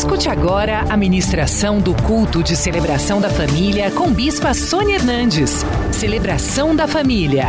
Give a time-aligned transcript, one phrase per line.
[0.00, 5.56] Escute agora a ministração do culto de celebração da família com Bispa Sônia Hernandes.
[5.92, 7.48] Celebração da família.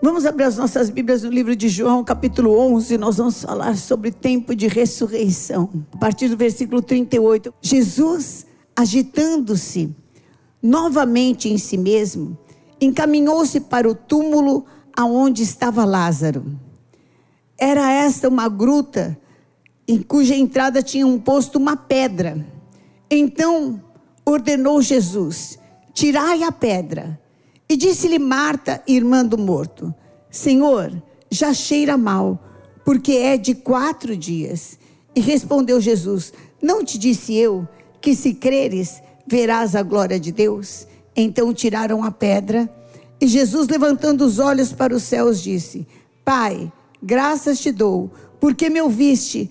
[0.00, 2.96] Vamos abrir as nossas Bíblias no livro de João, capítulo 11.
[2.98, 5.68] Nós vamos falar sobre tempo de ressurreição.
[5.92, 7.52] A partir do versículo 38.
[7.60, 8.46] Jesus,
[8.76, 9.92] agitando-se
[10.62, 12.38] novamente em si mesmo,
[12.80, 14.66] encaminhou-se para o túmulo
[14.96, 16.46] aonde estava Lázaro.
[17.58, 19.18] Era esta uma gruta
[19.86, 22.44] em cuja entrada tinham posto uma pedra.
[23.10, 23.82] Então
[24.24, 25.58] ordenou Jesus:
[25.92, 27.20] Tirai a pedra.
[27.68, 29.94] E disse-lhe Marta, irmã do morto:
[30.30, 32.38] Senhor, já cheira mal,
[32.84, 34.78] porque é de quatro dias.
[35.14, 37.66] E respondeu Jesus: Não te disse eu
[38.00, 40.86] que se creres, verás a glória de Deus?
[41.16, 42.68] Então tiraram a pedra.
[43.20, 45.86] E Jesus, levantando os olhos para os céus, disse:
[46.24, 46.70] Pai,
[47.02, 48.10] graças te dou,
[48.40, 49.50] porque me ouviste.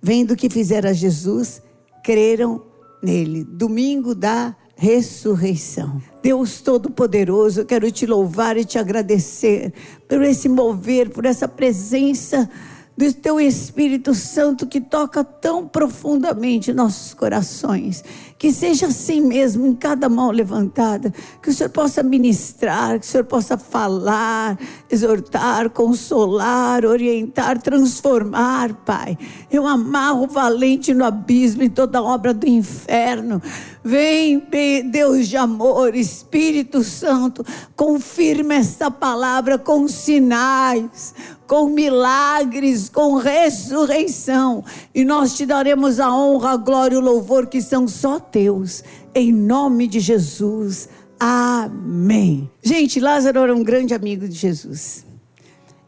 [0.00, 1.62] vendo o que fizera Jesus,
[2.02, 2.62] creram
[3.02, 3.44] nele.
[3.44, 6.00] Domingo da ressurreição.
[6.22, 9.72] Deus Todo-Poderoso, eu quero te louvar e te agradecer
[10.08, 12.48] por esse mover, por essa presença
[12.96, 18.02] do teu Espírito Santo que toca tão profundamente nossos corações.
[18.38, 21.12] Que seja assim mesmo, em cada mão levantada.
[21.42, 24.56] Que o Senhor possa ministrar, que o Senhor possa falar,
[24.88, 29.18] exortar, consolar, orientar, transformar, Pai.
[29.50, 33.42] Eu amarro valente no abismo e toda obra do inferno.
[33.82, 34.46] Vem,
[34.84, 41.14] Deus de amor, Espírito Santo, confirma esta palavra com sinais
[41.48, 44.62] com milagres, com ressurreição.
[44.94, 48.84] E nós te daremos a honra, a glória e o louvor que são só teus.
[49.14, 50.88] Em nome de Jesus.
[51.18, 52.50] Amém.
[52.62, 55.04] Gente, Lázaro era um grande amigo de Jesus.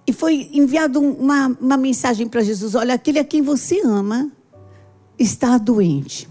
[0.06, 4.30] E foi enviado uma, uma mensagem para Jesus: olha, aquele a quem você ama
[5.18, 6.28] está doente.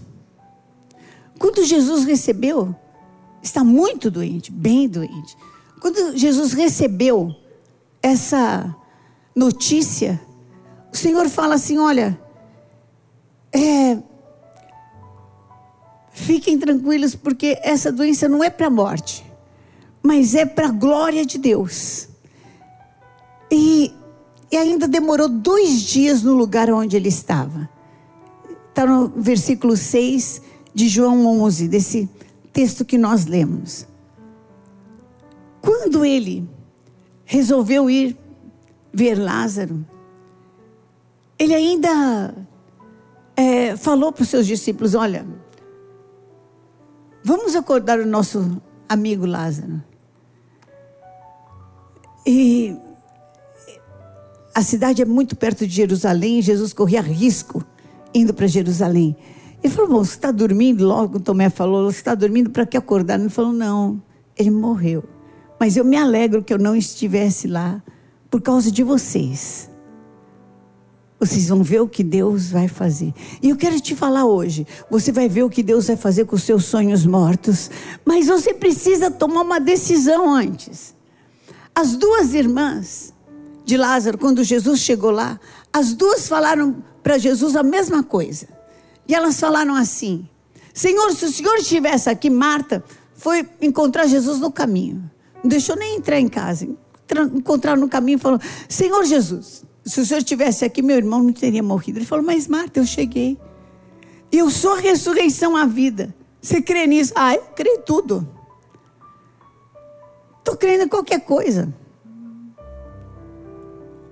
[1.38, 2.74] Quando Jesus recebeu,
[3.42, 5.34] está muito doente, bem doente.
[5.80, 7.34] Quando Jesus recebeu
[8.02, 8.76] essa
[9.34, 10.20] notícia,
[10.92, 12.20] o Senhor fala assim: olha,
[13.52, 13.98] é,
[16.30, 19.26] fiquem tranquilos, porque essa doença não é para a morte,
[20.00, 22.08] mas é para a glória de Deus.
[23.50, 23.92] E,
[24.48, 27.68] e ainda demorou dois dias no lugar onde ele estava.
[28.68, 30.40] Está no versículo 6
[30.72, 32.08] de João 11, desse
[32.52, 33.84] texto que nós lemos.
[35.60, 36.48] Quando ele
[37.24, 38.16] resolveu ir
[38.92, 39.84] ver Lázaro,
[41.36, 42.32] ele ainda
[43.34, 45.26] é, falou para os seus discípulos: Olha,
[47.24, 49.82] vamos acordar o nosso amigo Lázaro.
[52.26, 52.76] E
[54.54, 57.64] a cidade é muito perto de Jerusalém, Jesus corria risco
[58.14, 59.16] indo para Jerusalém.
[59.62, 60.86] Ele falou: você está dormindo?
[60.86, 63.18] Logo Tomé falou: Você está dormindo para que acordar?
[63.20, 64.02] Ele falou: Não,
[64.36, 65.04] ele morreu.
[65.58, 67.82] Mas eu me alegro que eu não estivesse lá
[68.30, 69.69] por causa de vocês.
[71.20, 73.12] Vocês vão ver o que Deus vai fazer.
[73.42, 74.66] E eu quero te falar hoje.
[74.90, 77.70] Você vai ver o que Deus vai fazer com os seus sonhos mortos.
[78.06, 80.94] Mas você precisa tomar uma decisão antes.
[81.74, 83.12] As duas irmãs
[83.66, 85.38] de Lázaro, quando Jesus chegou lá,
[85.70, 88.48] as duas falaram para Jesus a mesma coisa.
[89.06, 90.26] E elas falaram assim:
[90.72, 92.82] Senhor, se o Senhor estivesse aqui, Marta
[93.14, 95.10] foi encontrar Jesus no caminho.
[95.42, 96.66] Não deixou nem entrar em casa
[97.18, 101.32] encontraram no caminho e falou: Senhor Jesus, se o senhor estivesse aqui, meu irmão não
[101.32, 101.98] teria morrido.
[101.98, 103.38] Ele falou: Mas Marta, eu cheguei.
[104.30, 106.14] Eu sou a ressurreição à vida.
[106.40, 107.12] Você crê nisso?
[107.16, 108.28] Ah, eu creio tudo.
[110.38, 111.72] Estou crendo em qualquer coisa.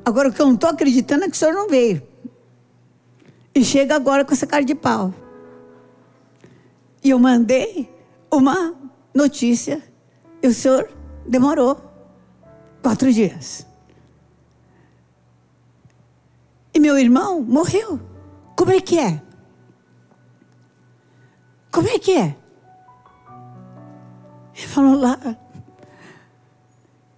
[0.04, 2.02] Agora, o que eu não estou acreditando é que o senhor não veio.
[3.54, 5.12] E chega agora com essa cara de pau.
[7.04, 7.90] E eu mandei
[8.32, 8.74] uma
[9.14, 9.82] notícia.
[10.42, 10.88] E o senhor
[11.26, 11.80] demorou.
[12.82, 13.67] Quatro dias.
[16.78, 17.98] E meu irmão morreu.
[18.56, 19.20] Como é que é?
[21.72, 22.36] Como é que é?
[24.56, 25.18] Ele falou lá.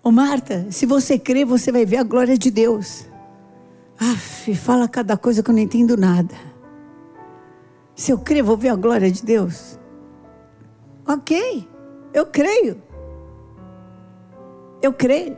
[0.02, 3.06] Ô Marta, se você crer, você vai ver a glória de Deus.
[3.98, 6.34] Aff, fala cada coisa que eu não entendo nada.
[7.94, 9.78] Se eu crer, vou ver a glória de Deus.
[11.06, 11.68] Ok,
[12.14, 12.82] eu creio.
[14.80, 15.36] Eu creio.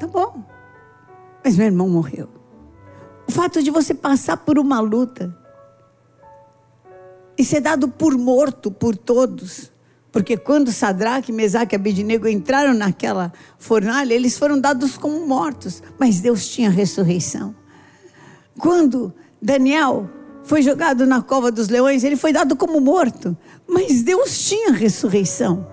[0.00, 0.42] Tá bom.
[1.44, 2.41] Mas meu irmão morreu.
[3.26, 5.36] O fato de você passar por uma luta
[7.36, 9.72] e ser dado por morto por todos.
[10.10, 15.82] Porque quando Sadraque, Mesaque e Abednego entraram naquela fornalha, eles foram dados como mortos.
[15.98, 17.54] Mas Deus tinha ressurreição.
[18.58, 20.10] Quando Daniel
[20.42, 23.36] foi jogado na cova dos leões, ele foi dado como morto.
[23.66, 25.66] Mas Deus tinha ressurreição.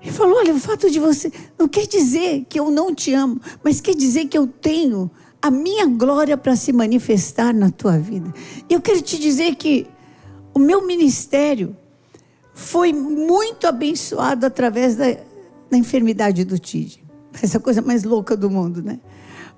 [0.00, 3.38] Ele falou: Olha, o fato de você não quer dizer que eu não te amo,
[3.62, 5.10] mas quer dizer que eu tenho
[5.44, 8.32] a minha glória para se manifestar na tua vida.
[8.66, 9.86] Eu quero te dizer que
[10.54, 11.76] o meu ministério
[12.54, 15.04] foi muito abençoado através da,
[15.70, 17.04] da enfermidade do TID.
[17.42, 18.98] Essa coisa mais louca do mundo, né?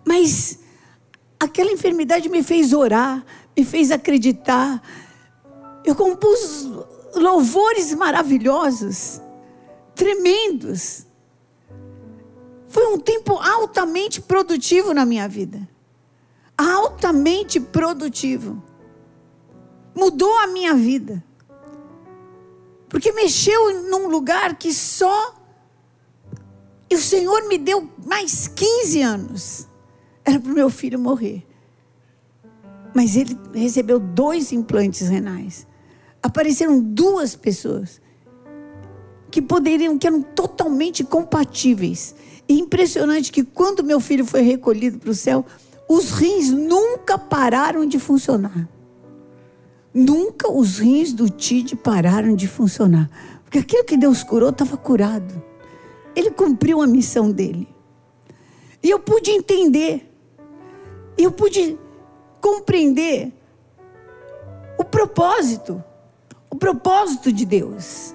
[0.04, 0.58] Mas
[1.38, 3.24] aquela enfermidade me fez orar,
[3.56, 4.82] me fez acreditar.
[5.84, 6.68] Eu compus
[7.14, 9.20] louvores maravilhosos,
[9.94, 11.06] tremendos.
[12.66, 15.75] Foi um tempo altamente produtivo na minha vida.
[16.56, 18.62] Altamente produtivo
[19.94, 21.24] mudou a minha vida.
[22.88, 25.34] Porque mexeu num lugar que só.
[26.88, 29.68] E o Senhor me deu mais 15 anos.
[30.24, 31.46] Era para o meu filho morrer.
[32.94, 35.66] Mas ele recebeu dois implantes renais.
[36.22, 38.00] Apareceram duas pessoas
[39.30, 42.14] que poderiam, que eram totalmente compatíveis.
[42.48, 45.44] E impressionante que quando meu filho foi recolhido para o céu,
[45.88, 48.68] os rins nunca pararam de funcionar.
[49.94, 53.08] Nunca os rins do Tide pararam de funcionar.
[53.44, 55.42] Porque aquilo que Deus curou estava curado.
[56.14, 57.68] Ele cumpriu a missão dele.
[58.82, 60.12] E eu pude entender.
[61.16, 61.78] Eu pude
[62.40, 63.32] compreender
[64.76, 65.82] o propósito.
[66.50, 68.14] O propósito de Deus.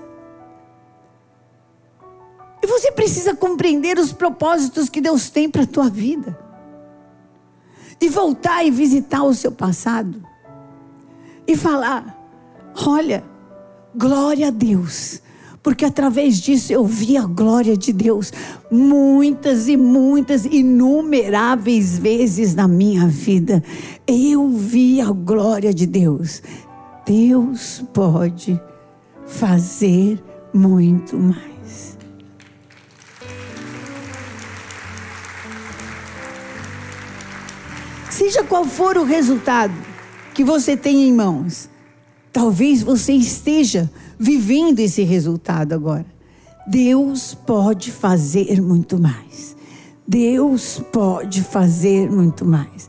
[2.62, 6.51] E você precisa compreender os propósitos que Deus tem para a tua vida.
[8.02, 10.22] E voltar e visitar o seu passado
[11.48, 12.18] e falar:
[12.86, 13.24] olha,
[13.96, 15.22] glória a Deus.
[15.64, 18.34] Porque através disso eu vi a glória de Deus
[18.72, 23.64] muitas e muitas, inumeráveis vezes na minha vida.
[24.08, 26.42] Eu vi a glória de Deus.
[27.06, 28.60] Deus pode
[29.28, 30.20] fazer
[30.52, 31.51] muito mais.
[38.22, 39.74] Seja qual for o resultado,
[40.36, 41.68] que você tem em mãos.
[42.32, 43.90] Talvez você esteja
[44.20, 46.06] vivendo esse resultado agora.
[46.68, 49.58] Deus pode fazer muito mais.
[50.08, 52.88] Deus pode fazer muito mais.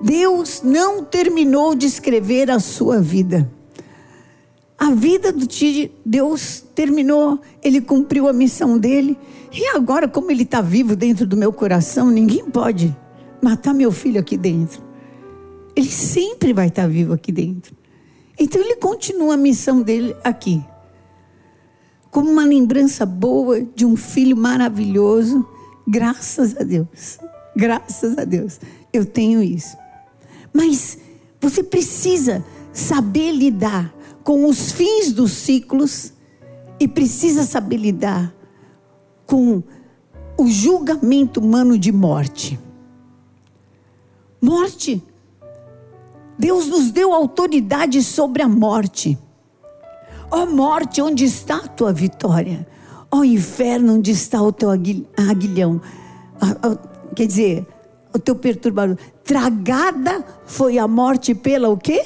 [0.00, 3.48] Deus não terminou de escrever a sua vida.
[4.76, 9.16] A vida do Tide, Deus terminou, ele cumpriu a missão dele.
[9.52, 12.92] E agora, como ele está vivo dentro do meu coração, ninguém pode
[13.42, 14.80] matar meu filho aqui dentro.
[15.74, 17.74] Ele sempre vai estar vivo aqui dentro.
[18.38, 20.64] Então ele continua a missão dele aqui.
[22.10, 25.46] Como uma lembrança boa de um filho maravilhoso,
[25.86, 27.18] graças a Deus.
[27.56, 28.60] Graças a Deus.
[28.92, 29.76] Eu tenho isso.
[30.52, 30.98] Mas
[31.40, 33.92] você precisa saber lidar
[34.22, 36.12] com os fins dos ciclos
[36.78, 38.34] e precisa saber lidar
[39.26, 39.62] com
[40.38, 42.58] o julgamento humano de morte.
[44.42, 45.02] Morte
[46.42, 49.16] Deus nos deu autoridade sobre a morte.
[50.28, 52.66] Ó oh, morte, onde está a tua vitória?
[53.10, 55.80] Ó oh, inferno, onde está o teu aguilhão?
[57.14, 57.66] Quer dizer,
[58.12, 58.96] o teu perturbador.
[59.22, 62.04] Tragada foi a morte pela o quê?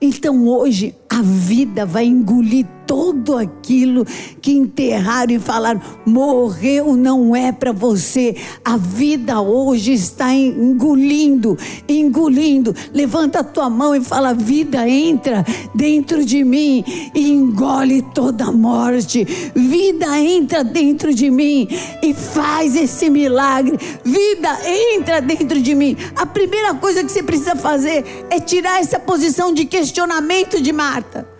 [0.00, 4.06] Então hoje a vida vai engolir tudo aquilo
[4.40, 8.36] que enterraram e falaram: morreu não é para você.
[8.64, 12.74] A vida hoje está engolindo, engolindo.
[12.94, 18.52] Levanta a tua mão e fala: vida entra dentro de mim e engole toda a
[18.52, 19.24] morte.
[19.54, 21.68] Vida entra dentro de mim
[22.02, 23.78] e faz esse milagre.
[24.04, 24.58] Vida
[24.94, 25.96] entra dentro de mim.
[26.14, 31.35] A primeira coisa que você precisa fazer é tirar essa posição de questionamento de Marta.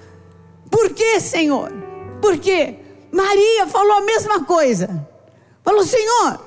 [0.77, 1.73] Por que, Senhor?
[2.21, 2.75] Porque
[3.11, 5.09] Maria falou a mesma coisa.
[5.65, 6.39] Falou: Senhor,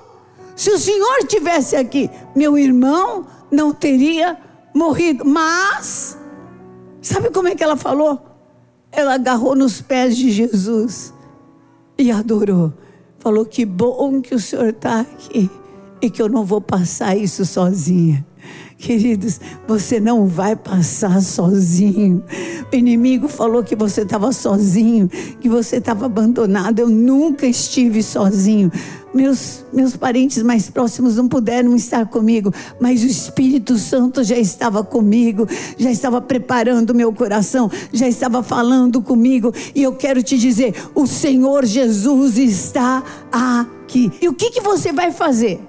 [0.55, 4.38] se o Senhor tivesse aqui, meu irmão não teria
[4.71, 5.25] morrido.
[5.25, 6.15] Mas,
[7.01, 8.21] sabe como é que ela falou?
[8.91, 11.12] Ela agarrou nos pés de Jesus
[11.98, 12.71] e adorou.
[13.17, 15.50] Falou: Que bom que o Senhor está aqui
[16.00, 18.24] e que eu não vou passar isso sozinha.
[18.79, 22.24] Queridos, você não vai passar sozinho.
[22.71, 25.09] O inimigo falou que você estava sozinho,
[25.41, 26.79] que você estava abandonado.
[26.79, 28.71] Eu nunca estive sozinho.
[29.13, 34.81] Meus, meus parentes mais próximos não puderam estar comigo, mas o Espírito Santo já estava
[34.81, 35.45] comigo,
[35.77, 39.53] já estava preparando meu coração, já estava falando comigo.
[39.75, 44.09] E eu quero te dizer: o Senhor Jesus está aqui.
[44.21, 45.68] E o que, que você vai fazer?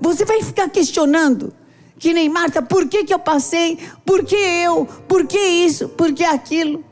[0.00, 1.52] Você vai ficar questionando,
[1.98, 3.78] que nem Marta, por que, que eu passei?
[4.06, 4.86] Por que eu?
[5.06, 5.90] Por que isso?
[5.90, 6.82] Por que aquilo?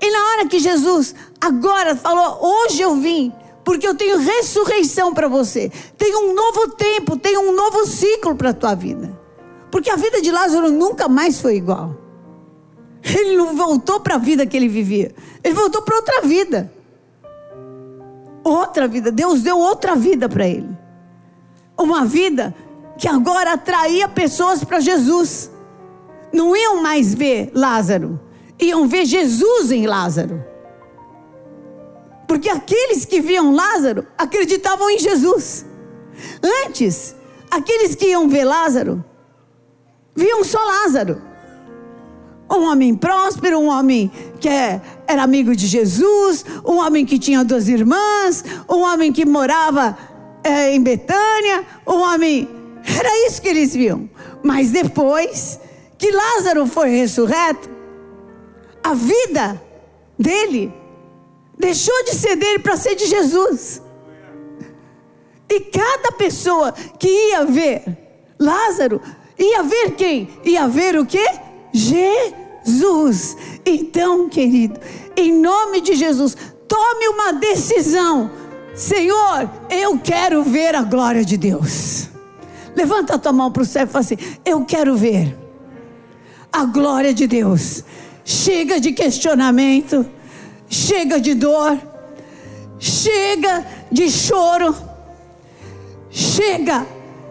[0.00, 3.32] E na hora que Jesus agora falou, hoje eu vim,
[3.64, 8.50] porque eu tenho ressurreição para você, tem um novo tempo, tem um novo ciclo para
[8.50, 9.20] a tua vida.
[9.70, 11.96] Porque a vida de Lázaro nunca mais foi igual.
[13.02, 15.12] Ele não voltou para a vida que ele vivia,
[15.42, 16.72] ele voltou para outra vida.
[18.44, 20.81] Outra vida, Deus deu outra vida para ele
[21.82, 22.54] uma vida
[22.98, 25.50] que agora atraía pessoas para Jesus.
[26.32, 28.20] Não iam mais ver Lázaro,
[28.58, 30.42] iam ver Jesus em Lázaro.
[32.26, 35.66] Porque aqueles que viam Lázaro acreditavam em Jesus.
[36.66, 37.14] Antes,
[37.50, 39.04] aqueles que iam ver Lázaro,
[40.14, 41.20] viam só Lázaro.
[42.50, 44.10] Um homem próspero, um homem
[44.40, 49.24] que é, era amigo de Jesus, um homem que tinha duas irmãs, um homem que
[49.24, 49.96] morava
[50.44, 52.48] é, em Betânia, um homem.
[52.84, 54.08] Era isso que eles viam.
[54.42, 55.58] Mas depois
[55.98, 57.70] que Lázaro foi ressurreto,
[58.82, 59.62] a vida
[60.18, 60.72] dele
[61.58, 63.80] deixou de ser dele para ser de Jesus.
[65.48, 67.84] E cada pessoa que ia ver
[68.38, 69.00] Lázaro,
[69.38, 70.28] ia ver quem?
[70.44, 71.24] Ia ver o que?
[71.72, 73.36] Jesus.
[73.64, 74.80] Então, querido,
[75.16, 78.30] em nome de Jesus, tome uma decisão
[78.74, 82.08] Senhor, eu quero ver a glória de Deus.
[82.74, 85.36] Levanta a tua mão para o céu e fala assim: Eu quero ver
[86.50, 87.84] a glória de Deus.
[88.24, 90.06] Chega de questionamento,
[90.68, 91.78] chega de dor,
[92.78, 94.74] chega de choro,
[96.10, 96.86] chega.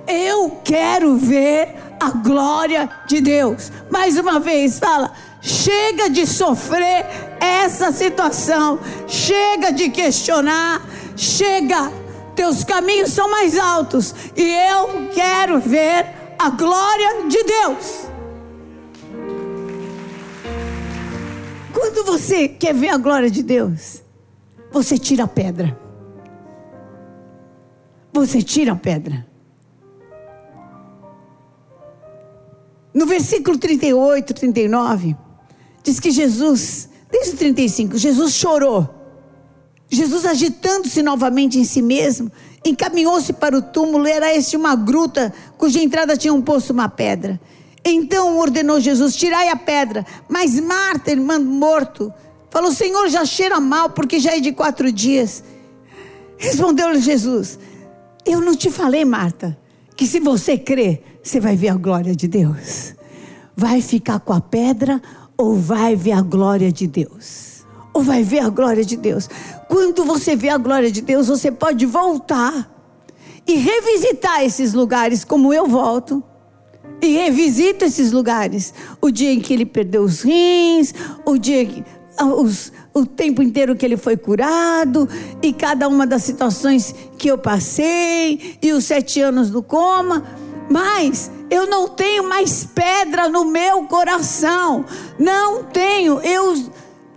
[0.07, 3.71] Eu quero ver a glória de Deus.
[3.89, 7.05] Mais uma vez, fala: chega de sofrer
[7.39, 10.81] essa situação, chega de questionar
[11.15, 11.91] Chega,
[12.36, 16.06] teus caminhos são mais altos e eu quero ver
[16.38, 18.08] a glória de Deus.
[21.74, 24.01] Quando você quer ver a glória de Deus,
[24.72, 25.77] você tira a pedra.
[28.13, 29.25] Você tira a pedra.
[32.94, 35.15] No versículo 38, 39,
[35.82, 39.00] diz que Jesus, desde o 35, Jesus chorou.
[39.91, 42.31] Jesus, agitando-se novamente em si mesmo,
[42.65, 44.07] encaminhou-se para o túmulo.
[44.07, 47.39] Era este uma gruta cuja entrada tinha um poço, uma pedra.
[47.83, 50.05] Então ordenou Jesus: Tirai a pedra.
[50.29, 52.12] Mas Marta, irmã morto,
[52.50, 55.43] falou: Senhor, já cheira mal, porque já é de quatro dias.
[56.38, 57.60] Respondeu-lhe Jesus:
[58.25, 59.57] Eu não te falei, Marta,
[59.98, 62.95] que se você crer, você vai ver a glória de Deus.
[63.57, 65.01] Vai ficar com a pedra
[65.38, 67.50] ou vai ver a glória de Deus?
[67.93, 69.29] Ou vai ver a glória de Deus.
[69.67, 72.69] Quando você vê a glória de Deus, você pode voltar
[73.48, 76.24] e revisitar esses lugares, como eu volto.
[77.01, 78.74] E revisito esses lugares.
[79.01, 80.93] O dia em que ele perdeu os rins,
[81.25, 81.83] o dia que,
[82.17, 85.10] ah, os, o tempo inteiro que ele foi curado,
[85.41, 90.24] e cada uma das situações que eu passei, e os sete anos do coma.
[90.69, 94.86] Mas eu não tenho mais pedra no meu coração.
[95.19, 96.19] Não tenho.
[96.21, 96.55] Eu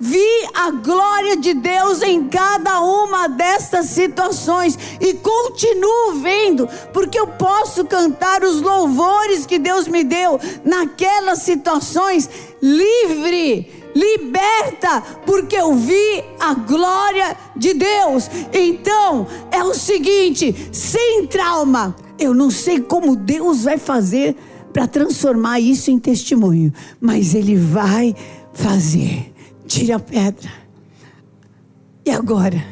[0.06, 7.26] Vi a glória de Deus em cada uma destas situações e continuo vendo, porque eu
[7.26, 12.28] posso cantar os louvores que Deus me deu naquelas situações
[12.60, 18.28] livre, liberta, porque eu vi a glória de Deus.
[18.52, 24.36] Então, é o seguinte, sem trauma, eu não sei como Deus vai fazer
[24.70, 28.14] para transformar isso em testemunho, mas ele vai
[28.52, 29.33] fazer.
[29.74, 30.52] Tire a pedra.
[32.06, 32.64] E agora,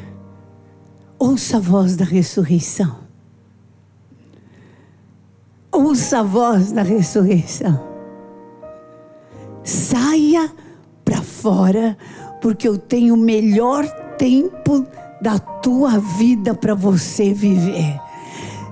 [1.19, 2.95] ouça a voz da ressurreição.
[5.69, 7.77] Ouça a voz da ressurreição.
[9.65, 10.49] Saia
[11.03, 11.97] para fora,
[12.41, 13.85] porque eu tenho o melhor
[14.17, 14.87] tempo
[15.21, 17.99] da tua vida para você viver.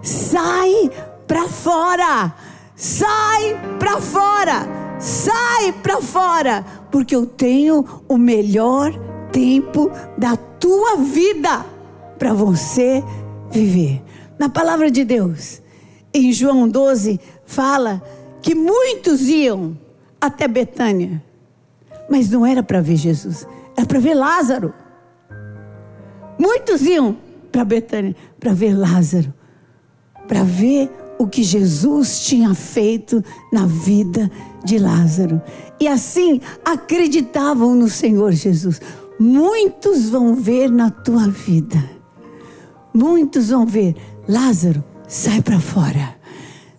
[0.02, 0.90] Sai
[1.28, 2.34] para fora.
[2.78, 4.66] Sai para fora.
[5.02, 8.94] Sai para fora porque eu tenho o melhor
[9.32, 11.66] tempo da tua vida
[12.20, 13.04] para você
[13.50, 14.04] viver.
[14.38, 15.62] Na palavra de Deus,
[16.14, 18.02] em João 12 fala
[18.42, 19.78] que muitos iam
[20.20, 21.24] até Betânia,
[22.10, 24.74] mas não era para ver Jesus, era para ver Lázaro.
[26.38, 27.18] Muitos iam
[27.52, 29.34] para Betânia para ver Lázaro,
[30.28, 33.24] para ver o que Jesus tinha feito
[33.54, 34.32] na vida
[34.66, 35.40] de Lázaro.
[35.80, 38.82] E assim acreditavam no Senhor Jesus.
[39.20, 41.78] Muitos vão ver na tua vida.
[42.92, 43.96] Muitos vão ver,
[44.28, 46.16] Lázaro, sai para fora.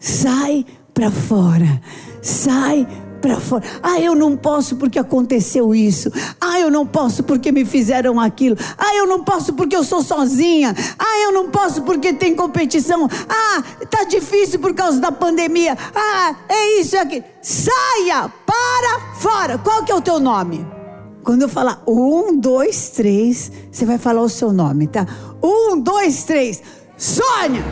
[0.00, 1.80] Sai para fora.
[2.20, 2.86] Sai
[3.22, 3.62] para fora.
[3.80, 6.10] Ah, eu não posso porque aconteceu isso.
[6.40, 8.56] Ah, eu não posso porque me fizeram aquilo.
[8.76, 10.74] Ah, eu não posso porque eu sou sozinha.
[10.98, 13.08] Ah, eu não posso porque tem competição.
[13.28, 15.76] Ah, tá difícil por causa da pandemia.
[15.94, 17.22] Ah, é isso aqui.
[17.40, 19.58] Saia para fora.
[19.58, 20.66] Qual que é o teu nome?
[21.22, 25.06] Quando eu falar um, dois, três, você vai falar o seu nome, tá?
[25.42, 26.60] Um, dois, três.
[26.98, 27.64] Sônia,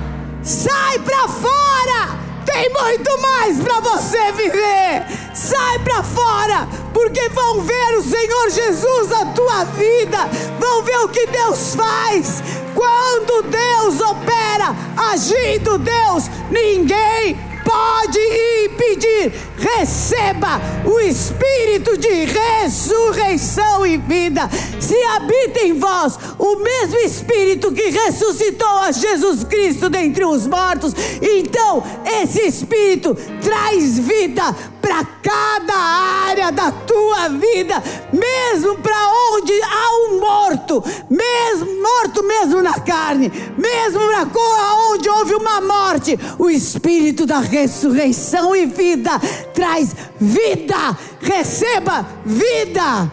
[0.42, 2.30] sai para fora!
[2.46, 5.06] Tem muito mais para você viver.
[5.34, 10.28] Sai para fora, porque vão ver o Senhor Jesus na tua vida.
[10.58, 12.42] Vão ver o que Deus faz.
[12.74, 14.74] Quando Deus opera,
[15.12, 18.18] agindo Deus, ninguém pode
[18.64, 19.32] impedir.
[19.60, 24.48] Receba o espírito de ressurreição e vida.
[24.80, 30.94] Se habita em vós o mesmo espírito que ressuscitou a Jesus Cristo dentre os mortos,
[31.20, 38.96] então esse espírito traz vida para cada área da tua vida, mesmo para
[39.34, 46.18] onde há um morto, mesmo morto mesmo na carne, mesmo para onde houve uma morte,
[46.38, 49.12] o espírito da ressurreição e vida
[49.52, 50.96] traz vida.
[51.20, 53.10] Receba vida,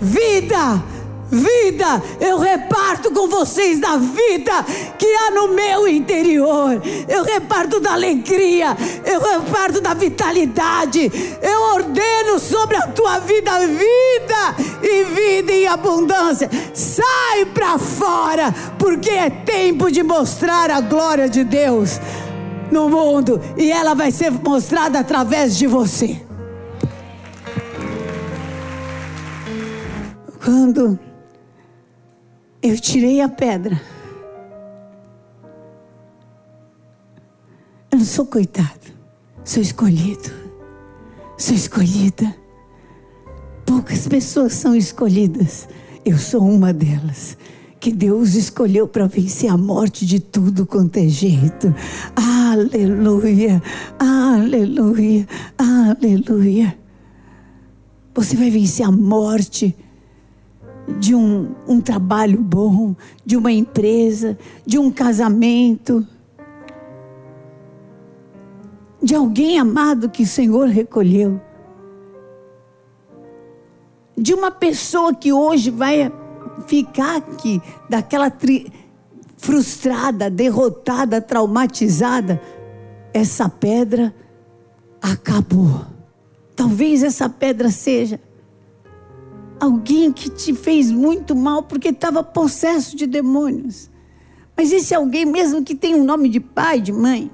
[0.00, 0.82] vida
[1.30, 4.64] vida, eu reparto com vocês da vida
[4.98, 12.38] que há no meu interior, eu reparto da alegria, eu reparto da vitalidade, eu ordeno
[12.38, 16.50] sobre a tua vida vida e vida em abundância.
[16.74, 22.00] Sai para fora, porque é tempo de mostrar a glória de Deus
[22.70, 26.20] no mundo e ela vai ser mostrada através de você.
[30.44, 30.98] Quando
[32.62, 33.80] eu tirei a pedra.
[37.90, 38.92] Eu não sou coitado,
[39.44, 40.40] sou escolhido.
[41.40, 42.36] Sou escolhida.
[43.64, 45.66] Poucas pessoas são escolhidas.
[46.04, 47.34] Eu sou uma delas.
[47.80, 51.74] Que Deus escolheu para vencer a morte de tudo quanto é jeito.
[52.50, 53.62] Aleluia,
[53.96, 55.24] aleluia,
[55.56, 56.76] aleluia.
[58.12, 59.76] Você vai vencer a morte
[60.98, 64.36] de um, um trabalho bom, de uma empresa,
[64.66, 66.04] de um casamento,
[69.00, 71.40] de alguém amado que o Senhor recolheu,
[74.18, 76.12] de uma pessoa que hoje vai
[76.66, 78.72] ficar aqui, daquela tri,
[79.40, 82.40] frustrada, derrotada, traumatizada,
[83.12, 84.14] essa pedra
[85.00, 85.86] acabou.
[86.54, 88.20] Talvez essa pedra seja
[89.58, 93.90] alguém que te fez muito mal porque estava possesso de demônios.
[94.54, 97.30] Mas esse alguém, mesmo que tenha um nome de pai, de mãe,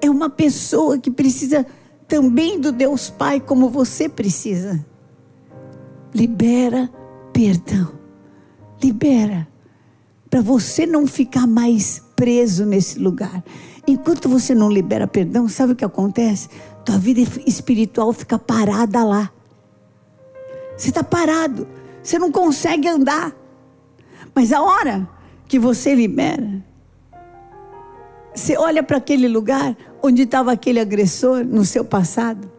[0.00, 1.64] é uma pessoa que precisa
[2.08, 4.84] também do Deus Pai, como você precisa.
[6.12, 6.90] Libera
[7.32, 7.92] perdão.
[8.82, 9.46] Libera.
[10.30, 13.42] Para você não ficar mais preso nesse lugar.
[13.86, 16.48] Enquanto você não libera perdão, sabe o que acontece?
[16.84, 19.30] Tua vida espiritual fica parada lá.
[20.76, 21.66] Você está parado.
[22.02, 23.34] Você não consegue andar.
[24.34, 25.08] Mas a hora
[25.46, 26.62] que você libera,
[28.34, 32.50] você olha para aquele lugar onde estava aquele agressor no seu passado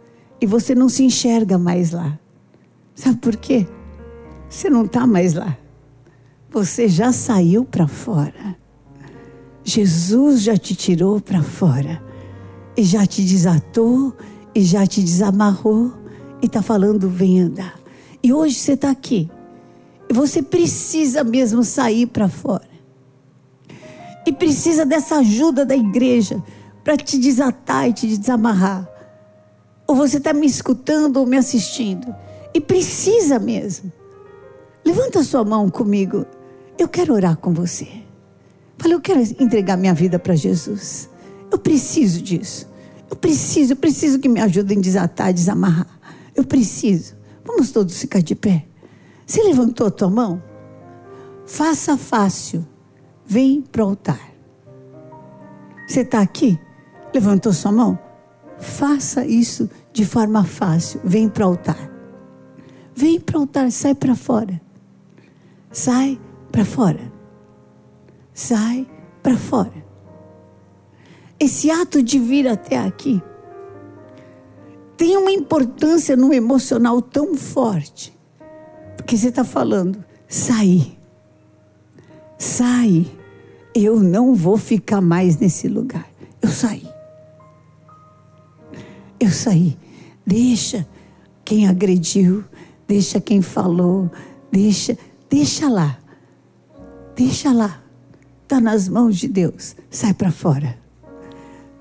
[0.42, 2.20] e você não se enxerga mais lá.
[2.96, 3.68] Sabe por quê?
[4.50, 5.58] Você não está mais lá.
[6.52, 8.58] Você já saiu para fora.
[9.64, 12.02] Jesus já te tirou para fora
[12.76, 14.16] e já te desatou
[14.56, 15.94] e já te desamarrou
[16.42, 17.80] e está falando: vem andar.
[18.24, 19.30] E hoje você está aqui.
[20.10, 22.68] E você precisa mesmo sair para fora.
[24.26, 26.44] E precisa dessa ajuda da igreja
[26.84, 28.90] para te desatar e te desamarrar.
[29.88, 32.14] Ou você está me escutando ou me assistindo.
[32.54, 33.92] E precisa mesmo.
[34.84, 36.26] Levanta sua mão comigo.
[36.80, 37.90] Eu quero orar com você.
[38.78, 41.10] Fala, eu quero entregar minha vida para Jesus.
[41.52, 42.70] Eu preciso disso.
[43.12, 46.00] Eu preciso, eu preciso que me ajudem a desatar, desamarrar.
[46.34, 47.18] Eu preciso.
[47.44, 48.66] Vamos todos ficar de pé.
[49.26, 50.42] Você levantou a tua mão?
[51.46, 52.66] Faça fácil.
[53.26, 54.32] Vem para o altar.
[55.86, 56.58] Você está aqui?
[57.14, 58.00] Levantou sua mão?
[58.58, 61.02] Faça isso de forma fácil.
[61.04, 61.92] Vem para o altar.
[62.96, 64.62] Vem para o altar, sai para fora.
[65.72, 66.20] Sai
[66.52, 67.12] para fora.
[68.34, 68.88] Sai
[69.22, 69.86] para fora.
[71.40, 73.22] Esse ato de vir até aqui
[74.98, 78.14] tem uma importância no emocional tão forte.
[78.98, 80.98] Porque você está falando, sair.
[82.38, 83.08] Sai.
[83.74, 86.10] Eu não vou ficar mais nesse lugar.
[86.42, 86.88] Eu saí.
[89.20, 89.78] Eu saí.
[90.26, 90.88] Deixa
[91.46, 92.44] quem agrediu,
[92.88, 94.12] deixa quem falou,
[94.52, 94.98] deixa,
[95.30, 95.99] deixa lá.
[97.20, 97.82] Deixa lá.
[98.44, 99.76] Está nas mãos de Deus.
[99.92, 100.78] Sai para fora.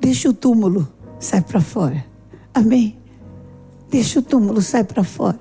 [0.00, 0.88] Deixa o túmulo,
[1.20, 2.04] sai para fora.
[2.52, 2.98] Amém?
[3.88, 5.38] Deixa o túmulo, sai para fora.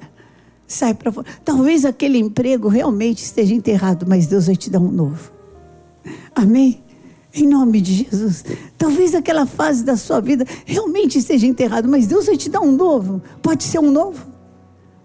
[0.68, 1.26] Sai para fora.
[1.44, 5.32] Talvez aquele emprego realmente esteja enterrado, mas Deus vai te dar um novo.
[6.36, 6.84] Amém?
[7.34, 8.46] Em nome de Jesus.
[8.78, 12.72] Talvez aquela fase da sua vida realmente esteja enterrada, mas Deus vai te dar um
[12.72, 13.20] novo.
[13.42, 14.28] Pode ser um novo.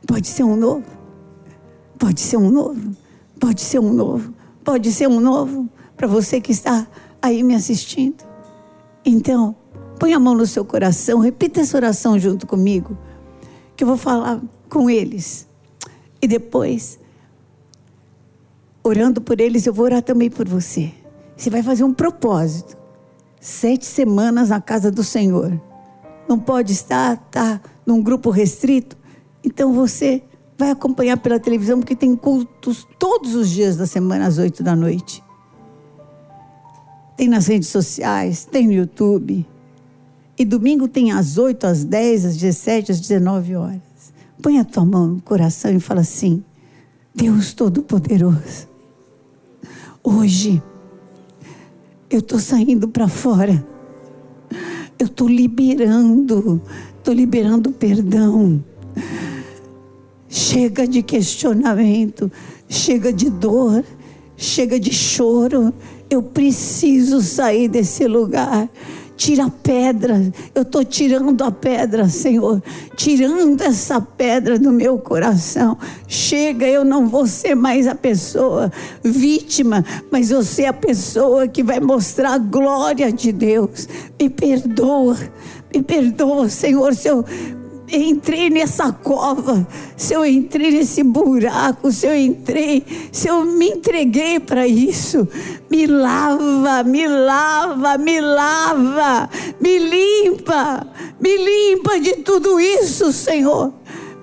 [0.07, 0.85] Pode ser um novo.
[1.99, 2.95] Pode ser um novo.
[3.41, 4.42] Pode ser um novo.
[4.65, 6.87] Pode ser um novo para você que está
[7.21, 8.25] aí me assistindo.
[9.05, 9.57] Então,
[9.99, 12.97] põe a mão no seu coração, repita essa oração junto comigo
[13.77, 15.49] que eu vou falar com eles.
[16.21, 16.99] E depois,
[18.83, 20.93] orando por eles, eu vou orar também por você.
[21.37, 22.77] Você vai fazer um propósito.
[23.41, 25.61] Sete semanas na casa do Senhor.
[26.29, 28.97] Não pode estar tá, num grupo restrito.
[29.43, 30.23] Então você
[30.57, 34.77] vai acompanhar pela televisão, porque tem cultos todos os dias da semana, às oito da
[34.77, 35.23] noite.
[37.17, 39.47] Tem nas redes sociais, tem no YouTube.
[40.39, 43.81] E domingo tem às 8, às 10, às 17, às 19 horas.
[44.41, 46.43] Põe a tua mão no coração e fala assim:
[47.15, 48.67] Deus Todo-Poderoso,
[50.03, 50.63] hoje
[52.11, 53.65] eu estou saindo para fora,
[54.99, 56.61] eu estou liberando,
[56.99, 58.65] estou liberando perdão.
[60.35, 62.33] Chega de questionamento,
[62.67, 63.85] chega de dor,
[64.35, 65.75] chega de choro.
[66.09, 68.67] Eu preciso sair desse lugar.
[69.15, 72.63] Tira a pedra, eu estou tirando a pedra, Senhor,
[72.97, 75.77] tirando essa pedra do meu coração.
[76.09, 78.73] Chega, eu não vou ser mais a pessoa
[79.05, 83.87] vítima, mas eu ser a pessoa que vai mostrar a glória de Deus.
[84.19, 85.19] Me perdoa,
[85.73, 87.23] me perdoa, Senhor, se eu
[87.93, 94.41] entrei nessa cova, se eu entrei nesse buraco, se eu entrei, se eu me entreguei
[94.41, 95.29] para isso,
[95.71, 99.29] me lava, me lava, me lava,
[99.61, 100.87] me limpa,
[101.21, 103.73] me limpa de tudo isso, Senhor.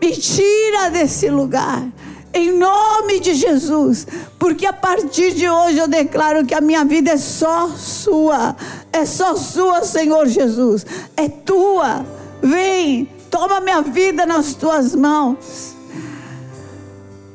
[0.02, 1.88] Me tira desse lugar.
[2.32, 4.06] Em nome de Jesus,
[4.38, 8.56] porque a partir de hoje eu declaro que a minha vida é só sua,
[8.94, 10.86] é só sua, Senhor Jesus,
[11.18, 12.06] é tua.
[12.42, 15.76] Vem, Toma minha vida nas tuas mãos.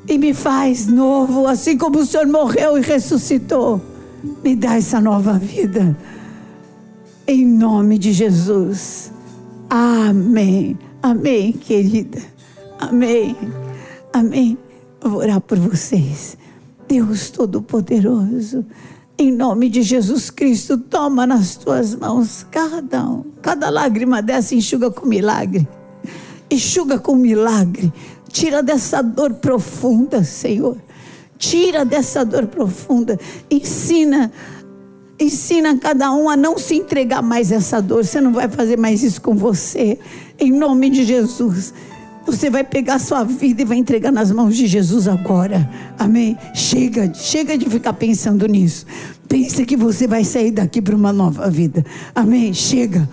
[0.07, 3.80] E me faz novo, assim como o Senhor morreu e ressuscitou.
[4.42, 5.96] Me dá essa nova vida.
[7.26, 9.11] Em nome de Jesus.
[9.70, 10.78] Amém.
[11.02, 12.20] Amém, querida.
[12.78, 13.37] Amém.
[14.12, 14.59] Amém.
[15.02, 16.37] Eu vou orar por vocês.
[16.88, 18.64] Deus Todo-Poderoso.
[19.16, 23.24] Em nome de Jesus Cristo, toma nas tuas mãos cada um.
[23.40, 25.66] Cada lágrima dessa enxuga com milagre
[26.50, 27.92] enxuga com milagre.
[28.28, 30.76] Tira dessa dor profunda, Senhor.
[31.38, 33.18] Tira dessa dor profunda.
[33.50, 34.33] Ensina,
[35.18, 38.04] ensina cada um a não se entregar mais a essa dor.
[38.04, 39.98] Você não vai fazer mais isso com você.
[40.38, 41.72] Em nome de Jesus.
[42.26, 45.70] Você vai pegar sua vida e vai entregar nas mãos de Jesus agora.
[45.98, 46.37] Amém?
[46.54, 48.87] Chega, chega de ficar pensando nisso.
[49.28, 51.85] Pensa que você vai sair daqui para uma nova vida.
[52.14, 52.54] Amém?
[52.54, 53.09] Chega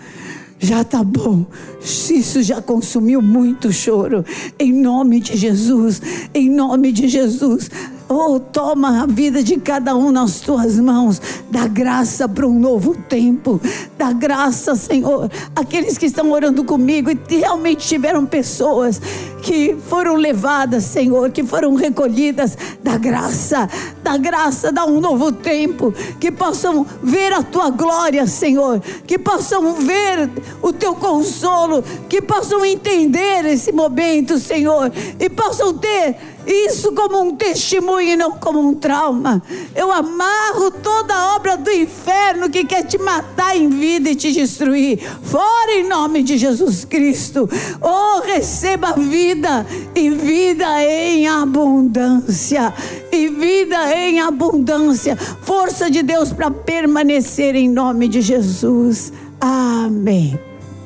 [0.61, 1.45] já está bom.
[1.81, 4.23] Isso já consumiu muito choro.
[4.59, 6.01] Em nome de Jesus,
[6.33, 7.69] em nome de Jesus.
[8.13, 11.21] Oh, toma a vida de cada um nas tuas mãos.
[11.49, 13.57] Dá graça para um novo tempo.
[13.97, 15.31] Dá graça, Senhor.
[15.55, 19.01] Aqueles que estão orando comigo e realmente tiveram pessoas
[19.41, 22.57] que foram levadas, Senhor, que foram recolhidas.
[22.83, 23.69] Dá graça,
[24.03, 25.93] dá graça, dá um novo tempo.
[26.19, 28.81] Que possam ver a tua glória, Senhor.
[29.07, 30.29] Que possam ver
[30.61, 31.81] o teu consolo.
[32.09, 34.91] Que possam entender esse momento, Senhor.
[35.17, 36.17] E possam ter
[36.51, 39.41] isso como um testemunho e não como um trauma.
[39.75, 44.99] Eu amarro toda obra do inferno que quer te matar em vida e te destruir.
[45.23, 47.49] Fora em nome de Jesus Cristo.
[47.81, 52.73] Oh, receba vida e vida em abundância.
[53.11, 55.15] E vida em abundância.
[55.15, 59.11] Força de Deus para permanecer em nome de Jesus.
[59.39, 60.39] Amém.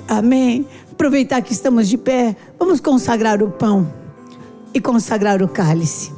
[0.08, 0.68] Amém.
[0.92, 4.05] Aproveitar que estamos de pé, vamos consagrar o pão
[4.76, 6.12] e consagrar o cálice.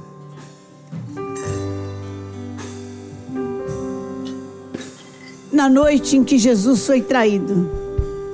[5.52, 7.70] Na noite em que Jesus foi traído,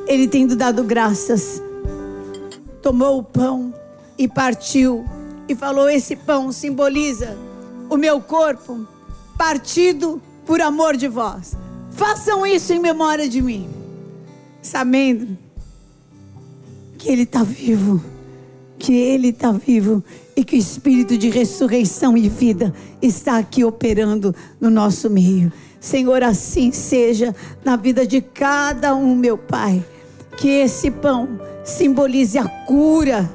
[0.08, 1.62] ele tendo dado graças,
[2.82, 3.74] tomou o pão
[4.18, 5.06] e partiu
[5.48, 7.38] e falou: Esse pão simboliza
[7.90, 8.88] o meu corpo
[9.38, 11.58] partido por amor de vós.
[11.92, 13.70] Façam isso em memória de mim,
[14.62, 15.38] sabendo
[16.98, 18.13] que Ele está vivo
[18.84, 20.04] que Ele está vivo
[20.36, 25.54] e que o Espírito de ressurreição e vida está aqui operando no nosso meio.
[25.80, 29.82] Senhor, assim seja na vida de cada um, meu Pai.
[30.36, 33.32] Que esse pão simbolize a cura,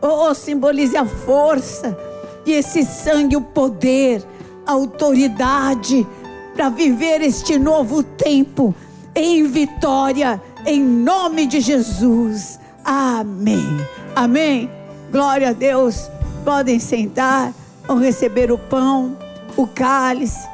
[0.00, 1.98] ou simbolize a força,
[2.46, 4.22] e esse sangue, o poder,
[4.64, 6.06] a autoridade
[6.54, 8.72] para viver este novo tempo
[9.12, 12.60] em vitória, em nome de Jesus.
[12.84, 13.97] Amém.
[14.18, 14.68] Amém.
[15.12, 16.10] Glória a Deus.
[16.44, 17.54] Podem sentar,
[17.86, 19.16] vão receber o pão,
[19.56, 20.44] o cálice,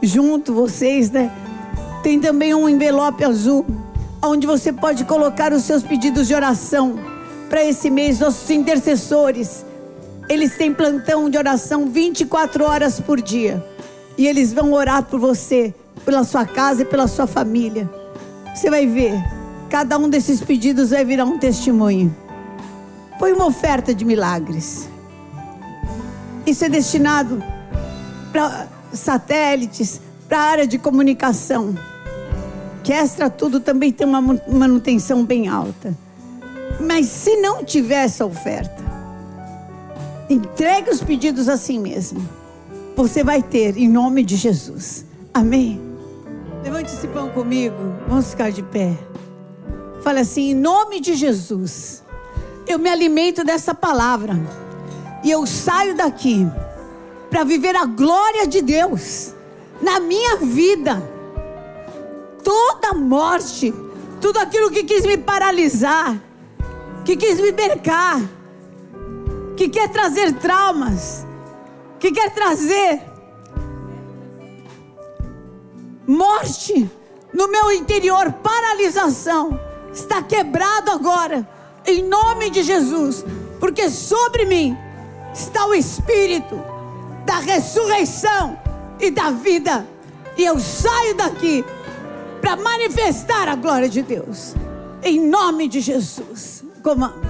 [0.00, 1.28] junto vocês, né?
[2.00, 3.66] Tem também um envelope azul,
[4.22, 6.96] onde você pode colocar os seus pedidos de oração
[7.50, 8.20] para esse mês.
[8.20, 9.66] Nossos intercessores,
[10.28, 13.66] eles têm plantão de oração 24 horas por dia.
[14.16, 17.90] E eles vão orar por você, pela sua casa e pela sua família.
[18.54, 19.20] Você vai ver,
[19.68, 22.14] cada um desses pedidos vai virar um testemunho.
[23.18, 24.88] Foi uma oferta de milagres.
[26.46, 27.42] Isso é destinado
[28.30, 31.74] para satélites, para a área de comunicação.
[32.84, 35.96] Que extra tudo também tem uma manutenção bem alta.
[36.80, 38.84] Mas se não tiver essa oferta,
[40.30, 42.26] entregue os pedidos assim mesmo.
[42.96, 45.04] Você vai ter, em nome de Jesus.
[45.34, 45.80] Amém?
[46.62, 47.76] Levante esse pão comigo.
[48.08, 48.96] Vamos ficar de pé.
[50.02, 52.04] Fale assim, em nome de Jesus
[52.68, 54.34] eu me alimento dessa palavra.
[55.24, 56.46] E eu saio daqui
[57.30, 59.34] para viver a glória de Deus
[59.80, 61.02] na minha vida.
[62.44, 63.74] Toda morte,
[64.20, 66.16] tudo aquilo que quis me paralisar,
[67.04, 68.20] que quis me bercar,
[69.56, 71.26] que quer trazer traumas,
[71.98, 73.02] que quer trazer
[76.06, 76.88] morte
[77.32, 79.58] no meu interior, paralisação,
[79.92, 81.57] está quebrado agora
[81.88, 83.24] em nome de Jesus,
[83.58, 84.76] porque sobre mim
[85.32, 86.60] está o Espírito
[87.24, 88.58] da ressurreição
[89.00, 89.86] e da vida,
[90.36, 91.64] e eu saio daqui
[92.42, 94.54] para manifestar a glória de Deus,
[95.02, 96.62] em nome de Jesus.
[96.82, 97.27] Comamos.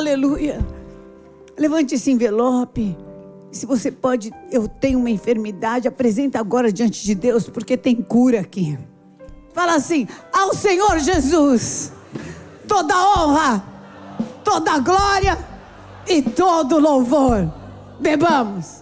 [0.00, 0.66] Aleluia.
[1.58, 2.96] Levante esse envelope.
[3.52, 8.40] Se você pode, eu tenho uma enfermidade, apresenta agora diante de Deus, porque tem cura
[8.40, 8.78] aqui.
[9.52, 11.92] Fala assim: ao Senhor Jesus,
[12.66, 13.62] toda honra,
[14.42, 15.36] toda glória
[16.08, 17.52] e todo louvor.
[18.00, 18.79] Bebamos.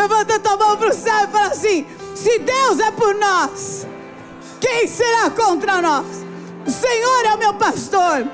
[0.00, 3.86] Levanta tua mão para o céu e fala assim: se Deus é por nós,
[4.58, 6.06] quem será contra nós?
[6.66, 8.26] O Senhor é o meu pastor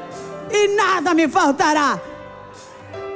[0.48, 2.00] e nada me faltará.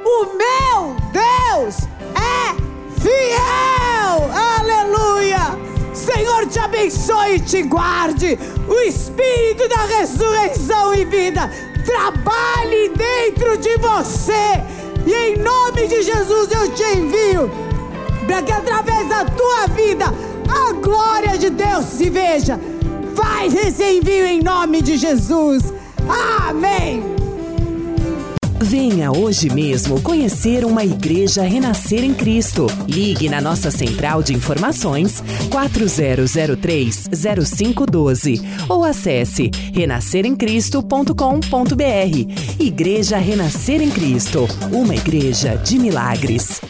[0.03, 1.77] O meu Deus
[2.13, 2.53] é
[2.99, 4.29] fiel.
[4.59, 5.57] Aleluia.
[5.93, 8.37] Senhor te abençoe e te guarde.
[8.67, 11.49] O Espírito da ressurreição e vida
[11.85, 14.61] trabalhe dentro de você.
[15.07, 17.70] E em nome de Jesus eu te envio
[18.25, 20.05] para que através da tua vida
[20.49, 22.59] a glória de Deus se veja.
[23.15, 25.73] Faz esse envio em nome de Jesus.
[26.47, 27.21] Amém.
[28.63, 32.67] Venha hoje mesmo conhecer uma igreja renascer em Cristo.
[32.87, 42.59] Ligue na nossa central de informações 4003-0512 ou acesse renasceremcristo.com.br.
[42.59, 46.61] Igreja Renascer em Cristo, uma igreja de milagres.